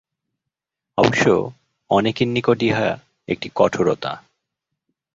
অবশ্য 0.97 1.25
অনেকের 1.89 2.27
নিকট 2.27 2.59
ইহা 2.63 2.89
একটি 3.29 3.47
কঠোরতা। 3.55 4.11